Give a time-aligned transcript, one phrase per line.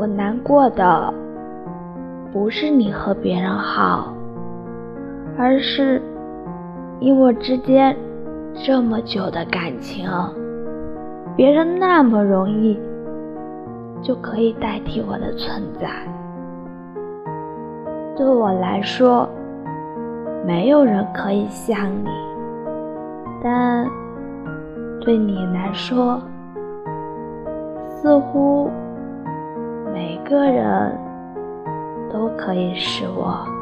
[0.00, 1.12] 我难过的
[2.32, 4.14] 不是你和别人好，
[5.36, 6.00] 而是
[6.98, 7.94] 你我之间
[8.54, 10.08] 这么久的感情，
[11.36, 12.80] 别人那么容易
[14.00, 15.90] 就可以代替我的存在。
[18.16, 19.28] 对我来说，
[20.46, 22.08] 没有人可以像你，
[23.44, 23.86] 但
[25.02, 26.18] 对你来说，
[27.86, 28.70] 似乎
[30.00, 30.98] 每个人
[32.10, 33.59] 都可以是我。